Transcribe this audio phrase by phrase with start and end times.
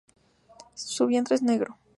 [0.73, 1.77] Su vientre es negro.